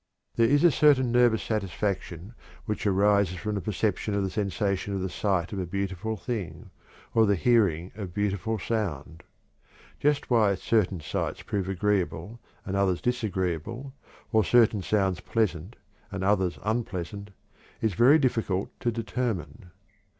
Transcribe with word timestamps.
There 0.35 0.47
is 0.47 0.63
a 0.63 0.71
certain 0.71 1.11
nervous 1.11 1.43
satisfaction 1.43 2.33
which 2.65 2.87
arises 2.87 3.37
from 3.37 3.53
the 3.53 3.61
perception 3.61 4.15
of 4.15 4.23
the 4.23 4.31
sensation 4.31 4.95
of 4.95 5.01
the 5.01 5.11
sight 5.11 5.53
of 5.53 5.59
a 5.59 5.65
beautiful 5.67 6.17
thing, 6.17 6.71
or 7.13 7.21
of 7.21 7.27
the 7.27 7.35
hearing 7.35 7.91
of 7.93 8.11
beautiful 8.11 8.57
sound. 8.57 9.21
Just 9.99 10.31
why 10.31 10.55
certain 10.55 11.01
sights 11.01 11.43
prove 11.43 11.69
agreeable 11.69 12.39
and 12.65 12.75
others 12.75 12.99
disagreeable, 12.99 13.93
or 14.31 14.43
certain 14.43 14.81
sounds 14.81 15.19
pleasant 15.19 15.75
and 16.09 16.23
others 16.23 16.57
unpleasant, 16.63 17.29
is 17.79 17.93
very 17.93 18.17
difficult 18.17 18.71
to 18.79 18.91
determine. 18.91 19.69